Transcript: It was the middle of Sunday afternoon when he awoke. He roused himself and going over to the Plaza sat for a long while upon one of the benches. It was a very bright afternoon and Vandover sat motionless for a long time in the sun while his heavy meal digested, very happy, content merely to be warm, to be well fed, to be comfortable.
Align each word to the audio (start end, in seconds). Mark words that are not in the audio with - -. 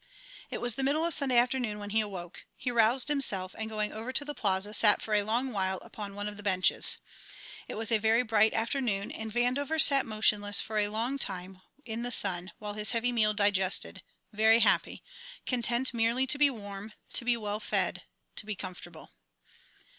It 0.49 0.61
was 0.61 0.73
the 0.73 0.83
middle 0.83 1.05
of 1.05 1.13
Sunday 1.13 1.37
afternoon 1.37 1.77
when 1.77 1.91
he 1.91 2.01
awoke. 2.01 2.47
He 2.57 2.71
roused 2.71 3.07
himself 3.07 3.53
and 3.55 3.69
going 3.69 3.93
over 3.93 4.11
to 4.11 4.25
the 4.25 4.33
Plaza 4.33 4.73
sat 4.73 4.99
for 4.99 5.13
a 5.13 5.21
long 5.21 5.53
while 5.53 5.77
upon 5.83 6.15
one 6.15 6.27
of 6.27 6.37
the 6.37 6.41
benches. 6.41 6.97
It 7.67 7.75
was 7.75 7.91
a 7.91 7.99
very 7.99 8.23
bright 8.23 8.51
afternoon 8.55 9.11
and 9.11 9.31
Vandover 9.31 9.79
sat 9.79 10.07
motionless 10.07 10.59
for 10.59 10.79
a 10.79 10.87
long 10.87 11.19
time 11.19 11.61
in 11.85 12.01
the 12.01 12.09
sun 12.09 12.51
while 12.57 12.73
his 12.73 12.89
heavy 12.89 13.11
meal 13.11 13.35
digested, 13.35 14.01
very 14.33 14.61
happy, 14.61 15.03
content 15.45 15.93
merely 15.93 16.25
to 16.25 16.39
be 16.39 16.49
warm, 16.49 16.93
to 17.13 17.23
be 17.23 17.37
well 17.37 17.59
fed, 17.59 18.01
to 18.37 18.47
be 18.47 18.55
comfortable. 18.55 19.11